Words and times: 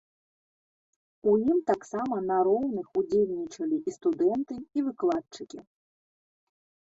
У 1.31 1.33
ім 1.51 1.59
таксама 1.71 2.15
на 2.29 2.37
роўных 2.47 2.87
удзельнічалі 3.01 3.77
і 3.93 3.95
студэнты, 3.97 4.55
і 4.79 4.87
выкладчыкі. 4.89 5.59